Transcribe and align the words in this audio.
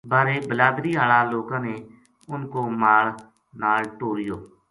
بارے 0.09 0.35
بلادری 0.49 0.91
ہالا 0.99 1.19
لوکاں 1.31 1.59
نے 1.65 1.75
انھ 2.31 2.45
کو 2.51 2.61
مال 2.81 3.07
نال 3.61 3.81
ٹوریو 3.97 4.37